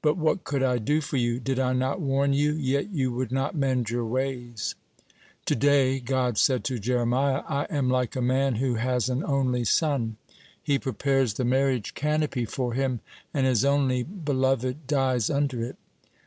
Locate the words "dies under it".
14.86-15.76